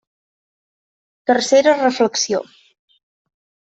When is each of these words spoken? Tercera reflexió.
Tercera 1.31 1.75
reflexió. 1.85 2.43